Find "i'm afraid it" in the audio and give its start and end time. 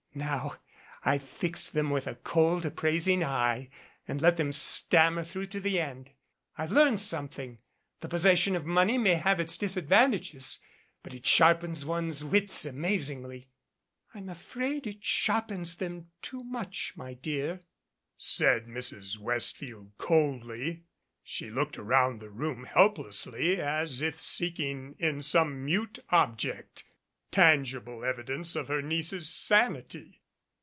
14.13-15.01